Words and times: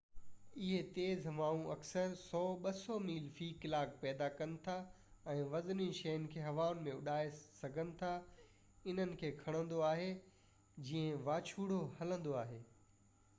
اهي 0.59 0.77
تيز 0.93 1.25
هوائون 1.31 1.59
اڪثر 1.73 2.15
100-200 2.29 2.95
ميل 3.09 3.27
في 3.35 3.49
ڪلاڪ 3.65 3.91
پيدا 4.05 4.29
ڪن 4.39 4.55
ٿا 4.69 4.77
۽ 5.35 5.43
وزني 5.53 5.89
شين 5.99 6.25
کي 6.33 6.47
هوا 6.47 6.67
۾ 6.89 6.97
اڏائي 7.01 7.29
سگهن 7.45 7.93
ٿا، 8.03 8.11
انهن 8.93 9.15
کي 9.23 9.31
کڻندو 9.47 9.85
آهي 9.95 10.11
جيئن 10.89 11.23
واچوڙو 11.33 11.81
هلندو 12.01 12.35
آهي 12.47 12.63